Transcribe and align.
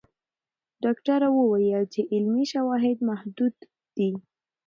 ډاکټره 0.83 1.27
وویل 1.37 1.83
چې 1.93 2.01
علمي 2.11 2.43
شواهد 2.53 2.97
محدود 3.09 3.55
دي. 3.97 4.11